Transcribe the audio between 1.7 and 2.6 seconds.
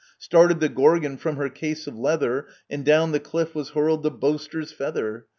of leather,